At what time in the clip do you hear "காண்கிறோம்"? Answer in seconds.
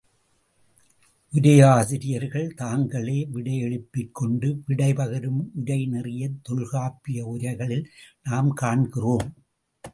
8.53-9.33